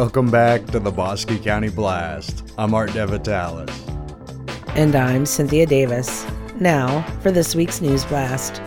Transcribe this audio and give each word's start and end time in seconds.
Welcome 0.00 0.30
back 0.30 0.64
to 0.68 0.80
the 0.80 0.90
Bosque 0.90 1.42
County 1.42 1.68
Blast. 1.68 2.54
I'm 2.56 2.72
Art 2.72 2.88
DeVitalis. 2.88 3.70
And 4.74 4.96
I'm 4.96 5.26
Cynthia 5.26 5.66
Davis. 5.66 6.24
Now 6.58 7.02
for 7.20 7.30
this 7.30 7.54
week's 7.54 7.82
News 7.82 8.06
Blast. 8.06 8.62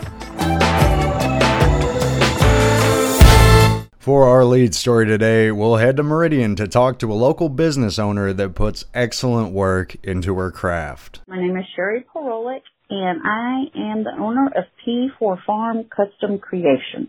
For 3.98 4.28
our 4.28 4.44
lead 4.44 4.76
story 4.76 5.06
today, 5.06 5.50
we'll 5.50 5.78
head 5.78 5.96
to 5.96 6.04
Meridian 6.04 6.54
to 6.54 6.68
talk 6.68 7.00
to 7.00 7.10
a 7.10 7.14
local 7.14 7.48
business 7.48 7.98
owner 7.98 8.32
that 8.32 8.54
puts 8.54 8.84
excellent 8.94 9.52
work 9.52 9.96
into 10.04 10.36
her 10.36 10.52
craft. 10.52 11.22
My 11.26 11.40
name 11.40 11.56
is 11.56 11.64
Sherry 11.74 12.06
Porolik, 12.14 12.62
and 12.90 13.20
I 13.24 13.64
am 13.74 14.04
the 14.04 14.14
owner 14.20 14.52
of 14.56 14.66
P4 14.86 15.44
Farm 15.44 15.82
Custom 15.90 16.38
Creations. 16.38 17.08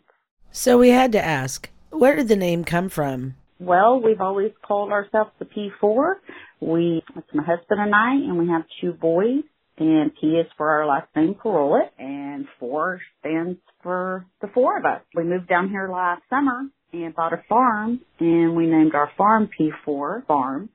So 0.51 0.79
we 0.79 0.89
had 0.89 1.11
to 1.11 1.23
ask, 1.23 1.69
where 1.91 2.15
did 2.15 2.27
the 2.27 2.35
name 2.35 2.63
come 2.63 2.89
from? 2.89 3.35
Well, 3.59 4.01
we've 4.01 4.21
always 4.21 4.51
called 4.65 4.91
ourselves 4.91 5.31
the 5.39 5.45
P4. 5.45 6.15
We, 6.59 7.03
it's 7.15 7.27
my 7.33 7.43
husband 7.43 7.79
and 7.79 7.95
I, 7.95 8.13
and 8.13 8.37
we 8.37 8.49
have 8.49 8.63
two 8.81 8.93
boys. 8.93 9.43
And 9.77 10.11
P 10.19 10.27
is 10.27 10.47
for 10.57 10.69
our 10.69 10.85
last 10.87 11.07
name, 11.15 11.35
Porolik, 11.35 11.89
and 11.99 12.45
4 12.59 13.01
stands 13.19 13.59
for 13.83 14.25
the 14.41 14.47
four 14.53 14.77
of 14.77 14.85
us. 14.85 15.01
We 15.13 15.25
moved 15.25 15.49
down 15.49 15.69
here 15.69 15.89
last 15.91 16.21
summer 16.29 16.63
and 16.93 17.13
bought 17.13 17.33
a 17.33 17.43
farm 17.49 17.99
and 18.19 18.55
we 18.55 18.67
named 18.67 18.95
our 18.95 19.11
farm 19.17 19.49
P4 19.59 20.25
Farm. 20.25 20.69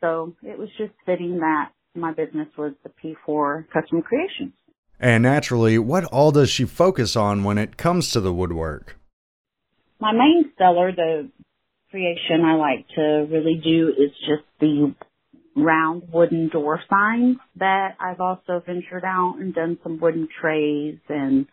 So 0.00 0.34
it 0.42 0.58
was 0.58 0.68
just 0.76 0.92
fitting 1.06 1.38
that 1.38 1.70
my 1.94 2.12
business 2.12 2.48
was 2.58 2.72
the 2.82 2.90
P4 2.90 3.66
Custom 3.72 4.02
Creations. 4.02 4.52
And 4.98 5.22
naturally, 5.22 5.78
what 5.78 6.04
all 6.04 6.32
does 6.32 6.50
she 6.50 6.64
focus 6.64 7.16
on 7.16 7.44
when 7.44 7.56
it 7.56 7.76
comes 7.76 8.10
to 8.10 8.20
the 8.20 8.32
woodwork? 8.32 8.96
My 10.00 10.12
main 10.12 10.52
seller, 10.58 10.92
the 10.92 11.30
creation 11.90 12.44
I 12.44 12.54
like 12.54 12.86
to 12.96 13.26
really 13.30 13.60
do 13.62 13.88
is 13.88 14.10
just 14.20 14.44
the 14.60 14.94
round 15.56 16.04
wooden 16.12 16.48
door 16.48 16.80
signs 16.88 17.36
that 17.56 17.96
I've 18.00 18.20
also 18.20 18.62
ventured 18.64 19.04
out 19.04 19.36
and 19.40 19.54
done 19.54 19.78
some 19.82 19.98
wooden 20.00 20.28
trays 20.40 20.98
and 21.08 21.46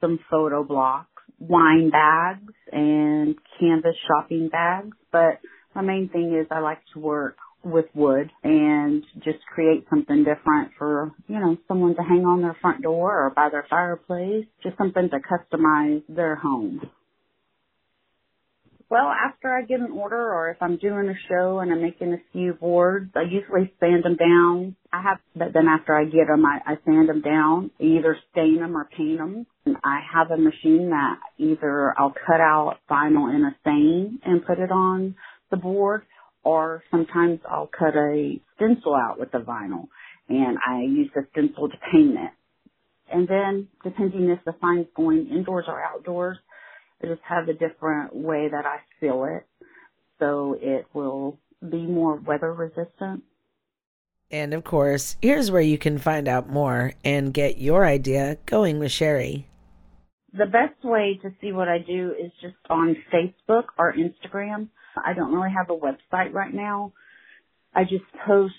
some 0.00 0.20
photo 0.30 0.64
blocks 0.64 1.10
wine 1.40 1.90
bags 1.90 2.52
and 2.70 3.34
canvas 3.58 3.96
shopping 4.06 4.48
bags, 4.50 4.96
but 5.10 5.40
my 5.74 5.80
main 5.80 6.08
thing 6.12 6.38
is 6.38 6.46
I 6.50 6.60
like 6.60 6.80
to 6.94 7.00
work 7.00 7.36
with 7.64 7.86
wood 7.94 8.30
and 8.42 9.02
just 9.24 9.38
create 9.52 9.84
something 9.90 10.24
different 10.24 10.72
for, 10.78 11.12
you 11.28 11.38
know, 11.38 11.56
someone 11.66 11.94
to 11.96 12.02
hang 12.02 12.24
on 12.24 12.42
their 12.42 12.56
front 12.60 12.82
door 12.82 13.26
or 13.26 13.30
by 13.30 13.48
their 13.50 13.66
fireplace, 13.68 14.46
just 14.62 14.76
something 14.78 15.08
to 15.10 15.18
customize 15.18 16.02
their 16.08 16.36
home. 16.36 16.80
Well, 18.90 19.08
after 19.08 19.50
I 19.50 19.62
get 19.62 19.80
an 19.80 19.92
order 19.92 20.18
or 20.34 20.50
if 20.50 20.58
I'm 20.62 20.76
doing 20.76 21.08
a 21.08 21.14
show 21.28 21.60
and 21.60 21.72
I'm 21.72 21.82
making 21.82 22.12
a 22.14 22.22
few 22.32 22.54
boards, 22.54 23.12
I 23.16 23.22
usually 23.22 23.72
sand 23.80 24.04
them 24.04 24.16
down. 24.16 24.76
I 24.92 25.02
have, 25.02 25.18
but 25.36 25.54
then 25.54 25.68
after 25.68 25.94
I 25.96 26.04
get 26.04 26.28
them, 26.28 26.44
I, 26.46 26.60
I 26.66 26.74
sand 26.84 27.08
them 27.08 27.22
down, 27.22 27.70
either 27.80 28.18
stain 28.32 28.58
them 28.60 28.76
or 28.76 28.88
paint 28.96 29.18
them. 29.18 29.46
And 29.66 29.76
I 29.84 30.00
have 30.14 30.30
a 30.32 30.38
machine 30.38 30.90
that 30.90 31.16
either 31.38 31.94
I'll 31.98 32.12
cut 32.12 32.40
out 32.40 32.78
vinyl 32.90 33.34
in 33.34 33.44
a 33.44 33.56
stain 33.62 34.20
and 34.24 34.46
put 34.46 34.58
it 34.60 34.72
on 34.72 35.16
the 35.50 35.58
board, 35.58 36.02
or 36.44 36.84
sometimes 36.90 37.40
I'll 37.50 37.70
cut 37.76 37.96
a 37.96 38.40
stencil 38.56 38.94
out 38.94 39.20
with 39.20 39.32
the 39.32 39.38
vinyl 39.38 39.88
and 40.28 40.58
I 40.68 40.82
use 40.82 41.10
the 41.14 41.22
stencil 41.32 41.68
to 41.70 41.76
paint 41.92 42.16
it. 42.18 42.32
And 43.12 43.28
then 43.28 43.68
depending 43.84 44.30
if 44.30 44.44
the 44.44 44.54
sign's 44.60 44.86
going 44.96 45.28
indoors 45.30 45.66
or 45.68 45.82
outdoors, 45.82 46.38
I 47.02 47.06
just 47.06 47.22
have 47.28 47.48
a 47.48 47.54
different 47.54 48.14
way 48.14 48.48
that 48.50 48.66
I 48.66 48.78
seal 49.00 49.24
it 49.24 49.46
so 50.20 50.56
it 50.60 50.86
will 50.92 51.38
be 51.60 51.82
more 51.86 52.14
weather 52.14 52.52
resistant. 52.52 53.24
And 54.30 54.54
of 54.54 54.62
course, 54.62 55.16
here's 55.20 55.50
where 55.50 55.60
you 55.60 55.76
can 55.76 55.98
find 55.98 56.28
out 56.28 56.48
more 56.48 56.92
and 57.04 57.34
get 57.34 57.58
your 57.58 57.84
idea 57.84 58.38
going 58.46 58.78
with 58.78 58.92
Sherry. 58.92 59.48
The 60.32 60.46
best 60.46 60.84
way 60.84 61.18
to 61.22 61.30
see 61.40 61.50
what 61.50 61.66
I 61.66 61.78
do 61.78 62.12
is 62.12 62.30
just 62.40 62.54
on 62.68 62.96
Facebook 63.12 63.64
or 63.76 63.92
Instagram. 63.92 64.68
I 64.96 65.14
don't 65.14 65.34
really 65.34 65.52
have 65.56 65.70
a 65.70 65.76
website 65.76 66.32
right 66.32 66.54
now. 66.54 66.92
I 67.74 67.82
just 67.82 68.04
post 68.26 68.54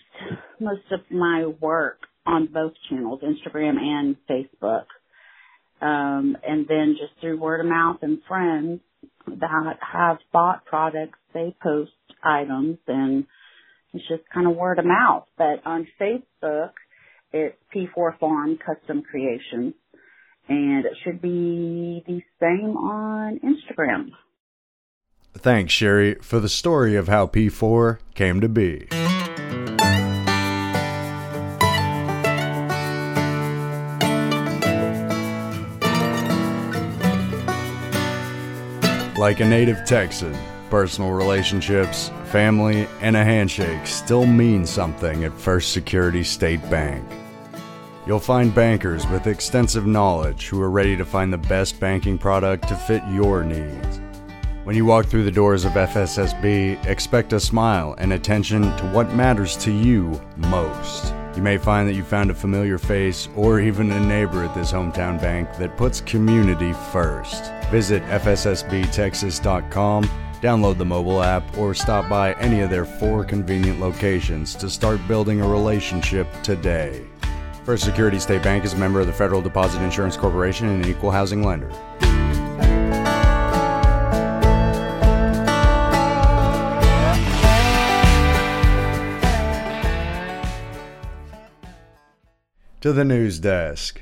most 0.60 0.92
of 0.92 1.00
my 1.10 1.46
work 1.46 2.00
on 2.26 2.48
both 2.48 2.74
channels, 2.90 3.22
Instagram 3.22 3.78
and 3.78 4.18
Facebook. 4.30 4.86
Um, 5.82 6.38
and 6.48 6.68
then 6.68 6.96
just 7.00 7.20
through 7.20 7.40
word 7.40 7.60
of 7.60 7.66
mouth 7.66 7.98
and 8.02 8.20
friends 8.28 8.82
that 9.28 9.78
have 9.82 10.18
bought 10.32 10.66
products, 10.66 11.18
they 11.34 11.56
post 11.62 11.92
items 12.24 12.78
and 12.88 13.26
it's 13.94 14.08
just 14.08 14.24
kind 14.34 14.48
of 14.48 14.56
word 14.56 14.80
of 14.80 14.86
mouth. 14.86 15.26
But 15.38 15.66
on 15.66 15.88
Facebook, 16.00 16.72
it's 17.34 17.58
P4 17.76 18.20
Farm 18.20 18.60
Custom 18.64 19.02
Creations 19.02 19.74
and 20.48 20.86
it 20.86 20.94
should 21.04 21.22
be 21.22 22.04
the 22.06 22.22
same 22.40 22.78
on 22.78 23.40
Instagram. 23.40 24.12
Thanks, 25.34 25.74
Sherry, 25.74 26.16
for 26.16 26.40
the 26.40 26.50
story 26.50 26.96
of 26.96 27.08
how 27.08 27.26
P4 27.26 28.00
came 28.14 28.42
to 28.42 28.50
be. 28.50 28.88
Like 39.22 39.40
a 39.40 39.46
native 39.46 39.86
Texan, 39.86 40.36
personal 40.72 41.12
relationships, 41.12 42.10
family, 42.32 42.88
and 43.02 43.16
a 43.16 43.24
handshake 43.24 43.86
still 43.86 44.26
mean 44.26 44.66
something 44.66 45.26
at 45.26 45.40
First 45.40 45.74
Security 45.74 46.24
State 46.24 46.68
Bank. 46.72 47.08
You'll 48.08 48.20
find 48.20 48.52
bankers 48.56 49.06
with 49.06 49.28
extensive 49.28 49.86
knowledge 49.86 50.48
who 50.48 50.60
are 50.60 50.72
ready 50.72 50.98
to 50.98 51.06
find 51.06 51.32
the 51.32 51.38
best 51.38 51.80
banking 51.80 52.18
product 52.18 52.68
to 52.70 52.76
fit 52.76 53.04
your 53.12 53.44
needs. 53.44 54.02
When 54.64 54.76
you 54.76 54.86
walk 54.86 55.06
through 55.06 55.26
the 55.26 55.30
doors 55.30 55.66
of 55.66 55.74
FSSB, 55.74 56.84
expect 56.88 57.32
a 57.34 57.40
smile 57.40 57.94
and 58.00 58.14
attention 58.14 58.64
to 58.64 58.90
what 58.92 59.14
matters 59.14 59.56
to 59.58 59.72
you 59.72 60.20
most. 60.36 61.14
You 61.36 61.44
may 61.44 61.60
find 61.60 61.88
that 61.88 61.94
you 61.94 62.04
found 62.04 62.32
a 62.32 62.34
familiar 62.34 62.80
face 62.80 63.30
or 63.36 63.60
even 63.60 63.92
a 63.92 64.00
neighbor 64.00 64.44
at 64.44 64.56
this 64.56 64.72
hometown 64.72 65.22
bank 65.22 65.48
that 65.58 65.78
puts 65.78 66.02
community 66.02 66.74
first. 66.92 67.52
Visit 67.72 68.04
FSSBTexas.com, 68.04 70.04
download 70.42 70.78
the 70.78 70.84
mobile 70.84 71.24
app, 71.24 71.58
or 71.58 71.74
stop 71.74 72.10
by 72.10 72.34
any 72.34 72.60
of 72.60 72.70
their 72.70 72.84
four 72.84 73.24
convenient 73.24 73.80
locations 73.80 74.56
to 74.56 74.70
start 74.70 75.00
building 75.08 75.40
a 75.40 75.48
relationship 75.48 76.28
today. 76.44 77.08
First 77.64 77.86
Security 77.86 78.20
State 78.20 78.44
Bank 78.44 78.66
is 78.66 78.74
a 78.74 78.78
member 78.78 79.00
of 79.00 79.08
the 79.08 79.14
Federal 79.14 79.42
Deposit 79.42 79.82
Insurance 79.84 80.18
Corporation 80.18 80.68
and 80.68 80.84
an 80.84 80.92
equal 80.92 81.12
housing 81.12 81.44
lender. 81.44 81.72
To 92.82 92.92
the 92.92 93.06
news 93.06 93.40
desk. 93.40 94.02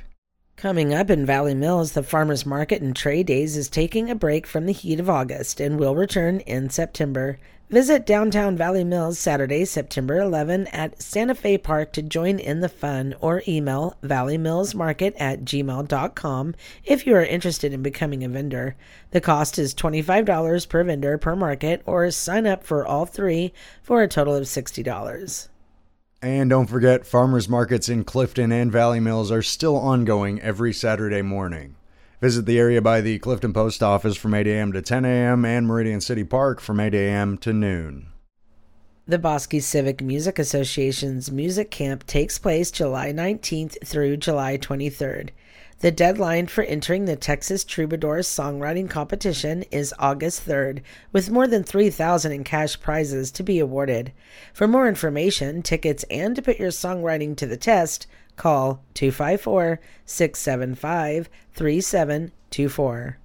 Coming 0.59 0.93
up 0.93 1.09
in 1.09 1.25
Valley 1.25 1.55
Mills, 1.55 1.93
the 1.93 2.03
farmers 2.03 2.45
market 2.45 2.81
and 2.81 2.93
trade 2.93 3.27
days 3.27 3.55
is 3.55 3.69
taking 3.69 4.09
a 4.09 4.13
break 4.13 4.45
from 4.45 4.65
the 4.65 4.73
heat 4.73 4.99
of 4.99 5.09
August 5.09 5.61
and 5.61 5.79
will 5.79 5.95
return 5.95 6.41
in 6.41 6.69
September. 6.69 7.39
Visit 7.69 8.05
downtown 8.05 8.57
Valley 8.57 8.83
Mills 8.83 9.17
Saturday, 9.17 9.63
September 9.63 10.17
11 10.17 10.67
at 10.67 11.01
Santa 11.01 11.33
Fe 11.33 11.57
Park 11.57 11.93
to 11.93 12.01
join 12.01 12.39
in 12.39 12.59
the 12.59 12.67
fun 12.67 13.15
or 13.21 13.41
email 13.47 13.95
valleymillsmarket 14.03 15.13
at 15.17 15.45
gmail.com 15.45 16.55
if 16.83 17.07
you 17.07 17.15
are 17.15 17.23
interested 17.23 17.71
in 17.71 17.81
becoming 17.81 18.25
a 18.25 18.27
vendor. 18.27 18.75
The 19.11 19.21
cost 19.21 19.57
is 19.57 19.73
$25 19.73 20.67
per 20.67 20.83
vendor 20.83 21.17
per 21.17 21.37
market 21.37 21.81
or 21.85 22.11
sign 22.11 22.45
up 22.45 22.65
for 22.65 22.85
all 22.85 23.05
three 23.05 23.53
for 23.81 24.03
a 24.03 24.09
total 24.09 24.35
of 24.35 24.43
$60. 24.43 25.47
And 26.21 26.49
don't 26.49 26.67
forget, 26.67 27.05
farmers 27.05 27.47
markets 27.47 27.87
in 27.87 28.03
Clifton 28.03 28.51
and 28.51 28.71
Valley 28.71 28.99
Mills 28.99 29.31
are 29.31 29.41
still 29.41 29.77
ongoing 29.77 30.41
every 30.41 30.73
Saturday 30.73 31.21
morning. 31.21 31.75
Visit 32.19 32.45
the 32.45 32.59
area 32.59 32.81
by 32.81 32.99
the 32.99 33.19
Clifton 33.19 33.53
Post 33.53 33.81
Office 33.81 34.17
from 34.17 34.33
8 34.33 34.45
a.m. 34.45 34.73
to 34.73 34.81
10 34.81 35.05
a.m. 35.05 35.45
and 35.45 35.65
Meridian 35.65 36.01
City 36.01 36.25
Park 36.25 36.59
from 36.59 36.81
8 36.81 36.93
a.m. 36.93 37.37
to 37.37 37.53
noon. 37.53 38.07
The 39.07 39.17
Bosque 39.17 39.61
Civic 39.61 40.01
Music 40.01 40.37
Association's 40.37 41.31
music 41.31 41.71
camp 41.71 42.05
takes 42.05 42.37
place 42.37 42.69
July 42.69 43.13
19th 43.13 43.77
through 43.85 44.17
July 44.17 44.57
23rd. 44.57 45.29
The 45.79 45.91
deadline 45.91 46.47
for 46.47 46.65
entering 46.65 47.05
the 47.05 47.15
Texas 47.15 47.63
Troubadours 47.63 48.27
Songwriting 48.27 48.89
Competition 48.89 49.63
is 49.71 49.93
August 49.97 50.45
3rd, 50.45 50.81
with 51.13 51.31
more 51.31 51.47
than 51.47 51.63
3000 51.63 52.33
in 52.33 52.43
cash 52.43 52.77
prizes 52.81 53.31
to 53.31 53.43
be 53.43 53.59
awarded. 53.59 54.11
For 54.53 54.67
more 54.67 54.89
information, 54.89 55.61
tickets, 55.61 56.03
and 56.11 56.35
to 56.35 56.41
put 56.41 56.59
your 56.59 56.71
songwriting 56.71 57.37
to 57.37 57.45
the 57.45 57.55
test, 57.55 58.07
call 58.35 58.83
254 58.93 59.79
675 60.03 61.29
3724. 61.53 63.17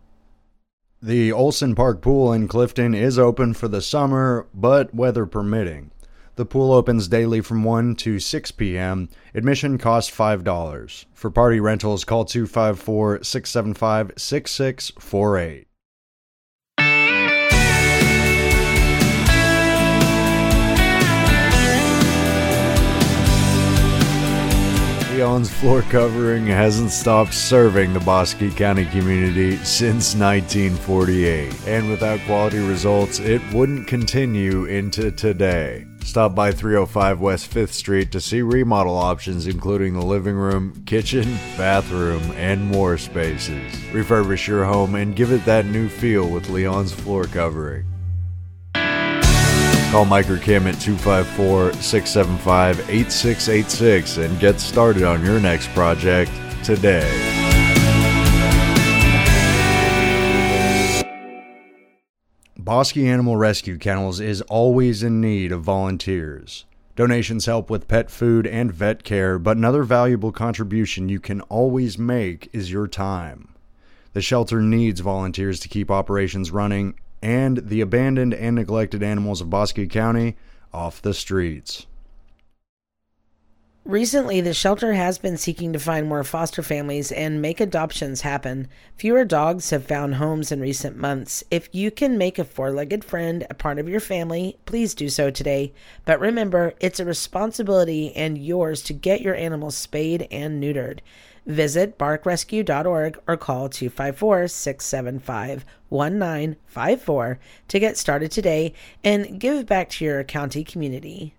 The 1.03 1.33
Olson 1.33 1.75
Park 1.75 2.00
Pool 2.00 2.33
in 2.33 2.47
Clifton 2.47 2.95
is 2.95 3.19
open 3.19 3.55
for 3.55 3.67
the 3.67 3.83
summer, 3.83 4.47
but 4.55 4.95
weather 4.95 5.27
permitting. 5.27 5.91
The 6.37 6.45
pool 6.45 6.73
opens 6.73 7.07
daily 7.07 7.41
from 7.41 7.63
1 7.63 7.95
to 7.97 8.19
6 8.19 8.51
p.m. 8.53 9.09
Admission 9.35 9.79
costs 9.79 10.15
$5. 10.15 11.05
For 11.13 11.31
party 11.31 11.61
rentals, 11.61 12.05
call 12.05 12.25
254 12.25 13.23
675 13.23 14.13
6648. 14.17 15.69
Leon's 25.13 25.49
Floor 25.49 25.83
Covering 25.83 26.49
hasn't 26.49 26.91
stopped 26.91 27.33
serving 27.33 27.93
the 27.93 28.01
Bosque 28.01 28.57
County 28.57 28.87
community 28.87 29.57
since 29.59 30.17
1948, 30.17 31.69
and 31.69 31.89
without 31.89 32.19
quality 32.27 32.59
results, 32.59 33.21
it 33.21 33.41
wouldn't 33.53 33.87
continue 33.87 34.65
into 34.65 35.13
today. 35.13 35.87
Stop 36.05 36.35
by 36.35 36.53
305 36.53 37.19
West 37.19 37.51
5th 37.51 37.71
Street 37.71 38.12
to 38.12 38.21
see 38.21 38.43
remodel 38.43 38.95
options 38.95 39.47
including 39.47 39.95
the 39.95 40.05
living 40.05 40.37
room, 40.37 40.83
kitchen, 40.85 41.25
bathroom, 41.56 42.23
and 42.33 42.62
more 42.62 42.99
spaces. 42.99 43.73
Refurbish 43.91 44.47
your 44.47 44.67
home 44.67 44.97
and 44.97 45.17
give 45.17 45.33
it 45.33 45.45
that 45.47 45.65
new 45.65 45.89
feel 45.89 46.29
with 46.29 46.51
Leon's 46.51 46.93
Floor 46.93 47.25
Covering. 47.25 47.87
Call 48.75 50.05
Mike 50.05 50.29
or 50.29 50.39
Kim 50.39 50.67
at 50.67 50.79
254 50.79 51.73
675 51.73 52.81
8686 52.91 54.19
and 54.19 54.39
get 54.39 54.61
started 54.61 55.05
on 55.05 55.25
your 55.25 55.41
next 55.41 55.69
project 55.69 56.31
today. 56.62 57.34
Bosque 62.64 62.96
Animal 62.96 63.37
Rescue 63.37 63.76
Kennels 63.76 64.20
is 64.20 64.40
always 64.40 65.02
in 65.02 65.20
need 65.20 65.52
of 65.52 65.61
volunteers. 65.61 66.64
Donations 66.96 67.44
help 67.44 67.69
with 67.69 67.88
pet 67.88 68.11
food 68.11 68.46
and 68.46 68.72
vet 68.72 69.05
care, 69.05 69.38
but 69.38 69.58
another 69.58 69.82
valuable 69.82 70.32
contribution 70.32 71.11
you 71.11 71.20
can 71.20 71.43
always 71.43 71.99
make 71.99 72.49
is 72.55 72.72
your 72.72 72.88
time. 72.88 73.55
The 74.14 74.22
shelter 74.22 74.62
needs 74.62 75.00
volunteers 75.00 75.61
to 75.61 75.69
keep 75.69 75.90
operations 75.90 76.52
running 76.52 76.99
and 77.20 77.58
the 77.69 77.82
abandoned 77.82 78.32
and 78.32 78.56
neglected 78.56 79.02
animals 79.02 79.43
of 79.43 79.50
Bosque 79.50 79.90
County 79.90 80.34
off 80.72 81.02
the 81.02 81.12
streets. 81.12 81.87
Recently, 83.87 84.41
the 84.41 84.55
shelter 84.55 84.95
has 84.95 85.19
been 85.19 85.37
seeking 85.37 85.75
to 85.75 85.79
find 85.79 86.09
more 86.09 86.25
foster 86.25 86.63
families 86.63 87.13
and 87.13 87.43
make 87.43 87.61
adoptions 87.61 88.23
happen. 88.23 88.67
Fewer 88.97 89.27
dogs 89.27 89.69
have 89.69 89.85
found 89.85 90.15
homes 90.15 90.51
in 90.51 90.59
recent 90.59 90.97
months. 90.97 91.45
If 91.51 91.69
you 91.71 91.91
can 91.91 92.17
make 92.17 92.39
a 92.39 92.45
four 92.45 92.71
legged 92.71 93.05
friend 93.05 93.47
a 93.51 93.55
part 93.55 93.79
of 93.79 93.87
your 93.87 94.01
family, 94.01 94.57
please 94.65 94.95
do 94.95 95.11
so 95.11 95.31
today. 95.31 95.75
But 96.07 96.19
remember, 96.19 96.73
it's 96.81 96.99
a 96.99 97.05
responsibility 97.05 98.17
and 98.17 98.39
yours 98.39 98.81
to 98.85 98.95
get 98.95 99.21
your 99.21 99.35
animals 99.35 99.77
spayed 99.77 100.29
and 100.31 100.63
neutered. 100.63 101.01
Visit 101.45 101.99
barkrescue.org 101.99 103.19
or 103.29 103.37
call 103.37 103.69
254 103.69 104.49
675 104.49 105.67
1954 105.91 107.39
to 107.69 107.79
get 107.79 107.99
started 107.99 108.31
today 108.31 108.73
and 109.05 109.39
give 109.39 109.67
back 109.67 109.91
to 109.91 110.07
your 110.07 110.25
county 110.25 110.65
community. 110.65 111.35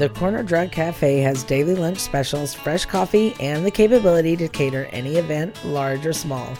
The 0.00 0.08
Corner 0.08 0.42
Drug 0.42 0.72
Cafe 0.72 1.18
has 1.18 1.44
daily 1.44 1.74
lunch 1.74 1.98
specials, 1.98 2.54
fresh 2.54 2.86
coffee, 2.86 3.36
and 3.38 3.66
the 3.66 3.70
capability 3.70 4.34
to 4.38 4.48
cater 4.48 4.86
any 4.92 5.16
event, 5.16 5.62
large 5.62 6.06
or 6.06 6.14
small. 6.14 6.54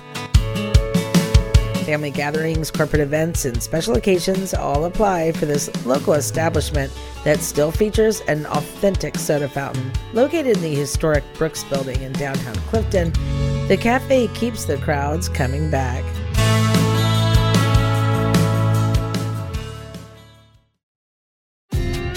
Family 1.86 2.10
gatherings, 2.10 2.70
corporate 2.70 3.00
events, 3.00 3.46
and 3.46 3.62
special 3.62 3.96
occasions 3.96 4.52
all 4.52 4.84
apply 4.84 5.32
for 5.32 5.46
this 5.46 5.74
local 5.86 6.12
establishment 6.12 6.92
that 7.24 7.40
still 7.40 7.70
features 7.70 8.20
an 8.28 8.44
authentic 8.44 9.16
soda 9.16 9.48
fountain. 9.48 9.90
Located 10.12 10.58
in 10.58 10.62
the 10.62 10.74
historic 10.74 11.24
Brooks 11.38 11.64
Building 11.64 12.02
in 12.02 12.12
downtown 12.12 12.56
Clifton, 12.68 13.10
the 13.68 13.78
cafe 13.80 14.28
keeps 14.34 14.66
the 14.66 14.76
crowds 14.76 15.30
coming 15.30 15.70
back. 15.70 16.04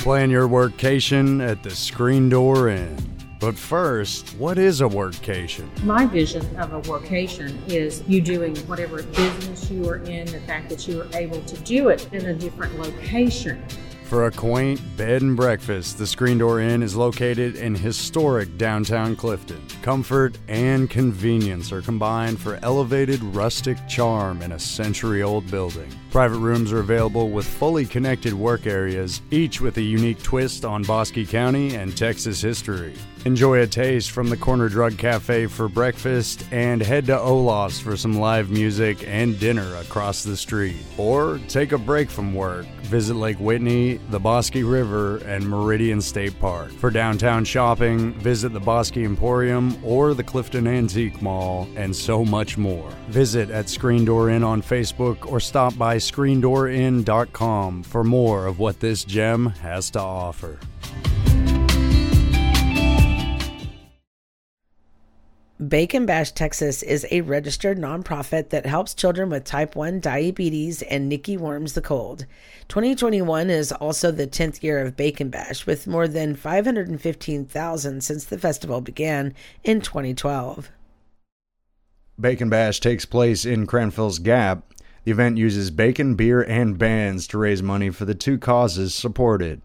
Plan 0.03 0.29
your 0.29 0.49
workcation 0.49 1.41
at 1.41 1.63
the 1.63 1.69
Screen 1.69 2.27
Door 2.27 2.67
Inn. 2.67 2.97
But 3.39 3.55
first, 3.55 4.35
what 4.37 4.57
is 4.57 4.81
a 4.81 4.83
workcation? 4.83 5.81
My 5.85 6.05
vision 6.05 6.45
of 6.57 6.73
a 6.73 6.81
workcation 6.81 7.57
is 7.69 8.03
you 8.05 8.19
doing 8.19 8.53
whatever 8.67 9.01
business 9.01 9.71
you 9.71 9.87
are 9.87 10.03
in, 10.03 10.25
the 10.25 10.41
fact 10.41 10.67
that 10.71 10.89
you 10.89 11.03
are 11.03 11.07
able 11.13 11.41
to 11.43 11.57
do 11.61 11.87
it 11.87 12.11
in 12.11 12.25
a 12.25 12.33
different 12.33 12.77
location. 12.77 13.63
For 14.03 14.25
a 14.25 14.31
quaint 14.31 14.81
bed 14.97 15.21
and 15.21 15.37
breakfast, 15.37 15.97
the 15.97 16.05
Screen 16.05 16.37
Door 16.37 16.59
Inn 16.59 16.83
is 16.83 16.97
located 16.97 17.55
in 17.55 17.73
historic 17.73 18.57
downtown 18.57 19.15
Clifton. 19.15 19.65
Comfort 19.83 20.37
and 20.49 20.89
convenience 20.89 21.71
are 21.71 21.81
combined 21.81 22.41
for 22.41 22.59
elevated 22.61 23.23
rustic 23.23 23.77
charm 23.87 24.41
in 24.41 24.51
a 24.51 24.59
century 24.59 25.23
old 25.23 25.49
building. 25.49 25.87
Private 26.13 26.37
rooms 26.37 26.71
are 26.71 26.77
available 26.77 27.31
with 27.31 27.43
fully 27.43 27.87
connected 27.87 28.35
work 28.35 28.67
areas, 28.67 29.19
each 29.31 29.59
with 29.59 29.77
a 29.77 29.81
unique 29.81 30.21
twist 30.21 30.63
on 30.63 30.83
Bosque 30.83 31.27
County 31.27 31.73
and 31.75 31.97
Texas 31.97 32.39
history. 32.39 32.93
Enjoy 33.25 33.61
a 33.61 33.67
taste 33.67 34.11
from 34.11 34.29
the 34.29 34.35
Corner 34.35 34.67
Drug 34.67 34.97
Cafe 34.97 35.47
for 35.47 35.69
breakfast 35.69 36.45
and 36.51 36.81
head 36.81 37.05
to 37.05 37.17
Olaf's 37.17 37.79
for 37.79 37.95
some 37.95 38.19
live 38.19 38.51
music 38.51 39.07
and 39.07 39.39
dinner 39.39 39.75
across 39.77 40.23
the 40.23 40.35
street. 40.35 40.75
Or 40.97 41.39
take 41.47 41.71
a 41.71 41.77
break 41.77 42.09
from 42.09 42.35
work. 42.35 42.65
Visit 42.83 43.15
Lake 43.15 43.39
Whitney, 43.39 43.95
the 44.09 44.19
Bosque 44.19 44.55
River, 44.55 45.17
and 45.19 45.49
Meridian 45.49 46.01
State 46.01 46.37
Park. 46.39 46.69
For 46.73 46.91
downtown 46.91 47.45
shopping, 47.45 48.13
visit 48.15 48.51
the 48.51 48.59
Bosque 48.59 48.97
Emporium 48.97 49.77
or 49.85 50.13
the 50.13 50.23
Clifton 50.23 50.67
Antique 50.67 51.21
Mall, 51.21 51.67
and 51.77 51.95
so 51.95 52.25
much 52.25 52.57
more. 52.57 52.91
Visit 53.07 53.49
at 53.49 53.69
Screen 53.69 54.03
Door 54.03 54.31
Inn 54.31 54.43
on 54.43 54.61
Facebook 54.61 55.31
or 55.31 55.39
stop 55.39 55.77
by 55.77 55.97
screendoorinn.com 56.11 57.83
for 57.83 58.03
more 58.03 58.45
of 58.45 58.59
what 58.59 58.79
this 58.79 59.03
gem 59.03 59.47
has 59.47 59.89
to 59.91 59.99
offer. 59.99 60.59
Bacon 65.67 66.05
Bash 66.05 66.31
Texas 66.31 66.83
is 66.83 67.05
a 67.11 67.21
registered 67.21 67.77
nonprofit 67.77 68.49
that 68.49 68.65
helps 68.65 68.93
children 68.93 69.29
with 69.29 69.45
type 69.45 69.75
1 69.75 69.99
diabetes 69.99 70.81
and 70.81 71.07
Nicky 71.07 71.37
Worms 71.37 71.73
the 71.73 71.81
Cold. 71.81 72.25
2021 72.67 73.49
is 73.49 73.71
also 73.71 74.11
the 74.11 74.27
10th 74.27 74.63
year 74.63 74.79
of 74.79 74.97
Bacon 74.97 75.29
Bash, 75.29 75.65
with 75.65 75.87
more 75.87 76.07
than 76.07 76.35
515,000 76.35 78.03
since 78.03 78.25
the 78.25 78.37
festival 78.37 78.81
began 78.81 79.33
in 79.63 79.79
2012. 79.79 80.69
Bacon 82.19 82.49
Bash 82.49 82.79
takes 82.79 83.05
place 83.05 83.45
in 83.45 83.65
Cranfill's 83.65 84.19
Gap. 84.19 84.72
The 85.03 85.11
event 85.11 85.37
uses 85.37 85.69
bacon, 85.71 86.15
beer, 86.15 86.41
and 86.41 86.77
bands 86.77 87.27
to 87.27 87.37
raise 87.37 87.61
money 87.61 87.89
for 87.89 88.05
the 88.05 88.15
two 88.15 88.37
causes 88.37 88.95
supported. 88.95 89.61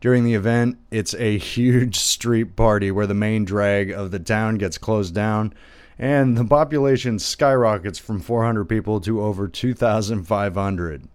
During 0.00 0.24
the 0.24 0.34
event, 0.34 0.76
it's 0.90 1.14
a 1.14 1.38
huge 1.38 1.96
street 1.98 2.56
party 2.56 2.90
where 2.90 3.06
the 3.06 3.14
main 3.14 3.44
drag 3.44 3.90
of 3.90 4.10
the 4.10 4.18
town 4.18 4.56
gets 4.56 4.76
closed 4.76 5.14
down 5.14 5.54
and 5.98 6.36
the 6.36 6.44
population 6.44 7.18
skyrockets 7.18 7.98
from 7.98 8.20
400 8.20 8.64
people 8.64 9.00
to 9.00 9.22
over 9.22 9.48
2,500. 9.48 11.08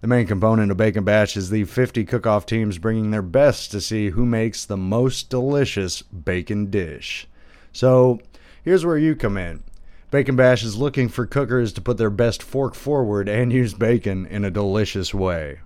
The 0.00 0.06
main 0.06 0.26
component 0.26 0.70
of 0.70 0.76
Bacon 0.76 1.04
Bash 1.04 1.36
is 1.36 1.50
the 1.50 1.64
50 1.64 2.04
cook-off 2.04 2.44
teams 2.44 2.78
bringing 2.78 3.10
their 3.10 3.22
best 3.22 3.70
to 3.70 3.80
see 3.80 4.10
who 4.10 4.26
makes 4.26 4.64
the 4.64 4.76
most 4.76 5.30
delicious 5.30 6.02
bacon 6.02 6.70
dish. 6.70 7.26
So, 7.72 8.20
here's 8.62 8.84
where 8.84 8.98
you 8.98 9.16
come 9.16 9.36
in. 9.36 9.62
Bacon 10.10 10.36
Bash 10.36 10.62
is 10.62 10.76
looking 10.76 11.08
for 11.08 11.26
cookers 11.26 11.72
to 11.72 11.80
put 11.80 11.98
their 11.98 12.10
best 12.10 12.42
fork 12.42 12.74
forward 12.74 13.28
and 13.28 13.52
use 13.52 13.74
bacon 13.74 14.24
in 14.26 14.44
a 14.44 14.50
delicious 14.50 15.12
way. 15.12 15.58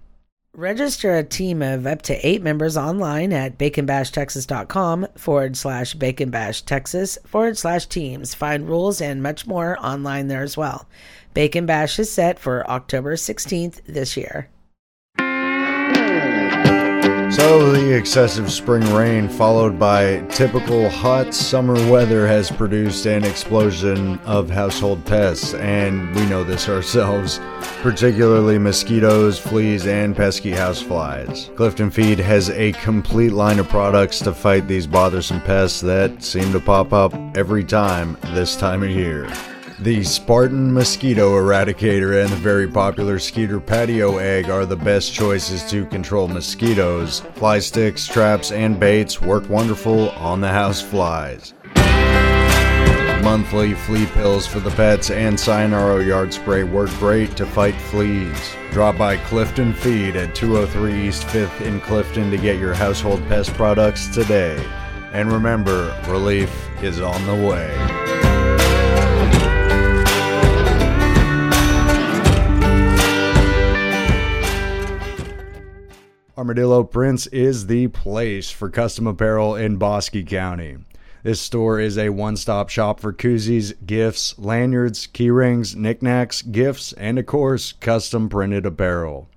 Register 0.55 1.15
a 1.15 1.23
team 1.23 1.63
of 1.63 1.87
up 1.87 2.03
to 2.03 2.27
eight 2.27 2.43
members 2.43 2.77
online 2.77 3.33
at 3.33 3.57
baconbashtexas.com 3.57 5.07
forward 5.17 5.57
slash 5.57 5.95
baconbashtexas 5.95 7.19
forward 7.27 7.57
slash 7.57 7.87
teams. 7.87 8.35
Find 8.35 8.69
rules 8.69 9.01
and 9.01 9.23
much 9.23 9.47
more 9.47 9.77
online 9.79 10.29
there 10.29 10.43
as 10.43 10.57
well. 10.57 10.89
Bacon 11.35 11.67
Bash 11.67 11.99
is 11.99 12.11
set 12.11 12.39
for 12.39 12.69
October 12.69 13.15
16th 13.15 13.83
this 13.85 14.17
year. 14.17 14.49
So, 17.41 17.73
the 17.73 17.97
excessive 17.97 18.53
spring 18.53 18.83
rain, 18.93 19.27
followed 19.27 19.79
by 19.79 20.21
typical 20.27 20.91
hot 20.91 21.33
summer 21.33 21.73
weather, 21.91 22.27
has 22.27 22.51
produced 22.51 23.07
an 23.07 23.25
explosion 23.25 24.19
of 24.27 24.51
household 24.51 25.03
pests, 25.07 25.55
and 25.55 26.15
we 26.15 26.27
know 26.27 26.45
this 26.45 26.69
ourselves, 26.69 27.41
particularly 27.81 28.59
mosquitoes, 28.59 29.39
fleas, 29.39 29.87
and 29.87 30.15
pesky 30.15 30.51
houseflies. 30.51 31.57
Clifton 31.57 31.91
Feed 31.91 32.19
has 32.19 32.51
a 32.51 32.73
complete 32.73 33.33
line 33.33 33.59
of 33.59 33.71
products 33.71 34.19
to 34.19 34.35
fight 34.35 34.69
these 34.69 34.87
bothersome 34.87 35.41
pests 35.41 35.81
that 35.81 36.23
seem 36.23 36.53
to 36.53 36.61
pop 36.61 36.93
up 36.93 37.15
every 37.35 37.65
time 37.65 38.19
this 38.35 38.55
time 38.55 38.83
of 38.83 38.91
year. 38.91 39.27
The 39.81 40.05
Spartan 40.05 40.75
Mosquito 40.75 41.31
Eradicator 41.39 42.23
and 42.23 42.31
the 42.31 42.37
very 42.37 42.69
popular 42.69 43.19
Skeeter 43.19 43.59
Patio 43.59 44.19
Egg 44.19 44.51
are 44.51 44.67
the 44.67 44.77
best 44.77 45.15
choices 45.15 45.65
to 45.71 45.87
control 45.87 46.29
mosquitoes. 46.29 47.21
Fly 47.37 47.61
sticks, 47.61 48.07
traps, 48.07 48.53
and 48.53 48.79
baits 48.79 49.23
work 49.23 49.49
wonderful 49.49 50.11
on 50.11 50.43
the 50.43 50.51
house 50.51 50.83
flies. 50.83 51.55
Monthly 53.25 53.73
flea 53.73 54.05
pills 54.05 54.47
for 54.47 54.61
the 54.61 54.71
pets 54.73 55.11
and 55.11 55.39
Cyonara 55.39 56.07
yard 56.07 56.35
spray 56.35 56.63
work 56.63 56.91
great 56.99 57.35
to 57.39 57.47
fight 57.47 57.75
fleas. 57.75 58.55
Drop 58.73 58.99
by 58.99 59.17
Clifton 59.17 59.73
Feed 59.73 60.15
at 60.15 60.35
203 60.35 61.09
East 61.09 61.23
5th 61.29 61.59
in 61.63 61.81
Clifton 61.81 62.31
to 62.31 62.37
get 62.37 62.59
your 62.59 62.75
household 62.75 63.27
pest 63.29 63.55
products 63.55 64.09
today. 64.09 64.63
And 65.13 65.33
remember, 65.33 65.99
relief 66.07 66.55
is 66.83 67.01
on 67.01 67.27
the 67.27 67.49
way. 67.49 68.20
Armadillo 76.41 76.85
Prints 76.85 77.27
is 77.27 77.67
the 77.67 77.89
place 77.89 78.51
for 78.51 78.71
custom 78.71 79.07
apparel 79.07 79.55
in 79.57 79.77
Bosque 79.77 80.25
County. 80.27 80.79
This 81.23 81.39
store 81.39 81.79
is 81.79 81.99
a 81.99 82.09
one 82.09 82.35
stop 82.39 82.71
shop 82.71 82.99
for 82.99 83.13
koozies, 83.13 83.75
gifts, 83.85 84.39
lanyards, 84.39 85.07
keyrings, 85.07 85.77
knickknacks, 85.77 86.41
gifts, 86.41 86.95
and 86.95 87.19
of 87.19 87.27
course, 87.27 87.73
custom 87.73 88.31
printed 88.31 88.65
apparel. 88.65 89.29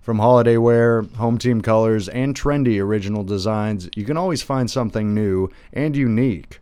From 0.00 0.20
holiday 0.20 0.56
wear, 0.56 1.02
home 1.16 1.38
team 1.38 1.60
colors, 1.60 2.08
and 2.08 2.36
trendy 2.36 2.80
original 2.80 3.24
designs, 3.24 3.88
you 3.96 4.04
can 4.04 4.16
always 4.16 4.42
find 4.42 4.70
something 4.70 5.12
new 5.12 5.50
and 5.72 5.96
unique. 5.96 6.60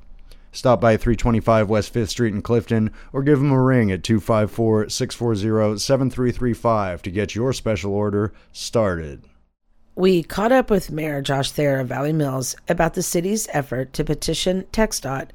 Stop 0.52 0.80
by 0.80 0.96
325 0.96 1.68
West 1.68 1.92
5th 1.92 2.08
Street 2.08 2.32
in 2.32 2.40
Clifton 2.40 2.92
or 3.12 3.22
give 3.22 3.40
them 3.40 3.52
a 3.52 3.62
ring 3.62 3.92
at 3.92 4.02
254 4.02 4.88
640 4.88 5.78
7335 5.78 7.02
to 7.02 7.10
get 7.10 7.34
your 7.34 7.52
special 7.52 7.92
order 7.92 8.32
started. 8.52 9.28
We 9.94 10.22
caught 10.22 10.52
up 10.52 10.70
with 10.70 10.90
Mayor 10.90 11.20
Josh 11.20 11.50
Thayer 11.50 11.78
of 11.78 11.88
Valley 11.88 12.14
Mills 12.14 12.56
about 12.66 12.94
the 12.94 13.02
city's 13.02 13.46
effort 13.52 13.92
to 13.92 14.04
petition 14.04 14.64
TxDOT 14.72 15.28